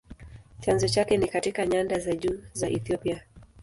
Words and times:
Chanzo 0.59 0.87
chake 0.87 1.17
ni 1.17 1.27
katika 1.27 1.65
nyanda 1.65 1.99
za 1.99 2.15
juu 2.15 2.39
za 2.53 2.69
Ethiopia. 2.69 3.23